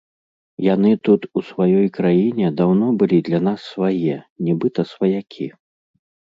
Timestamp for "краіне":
1.99-2.47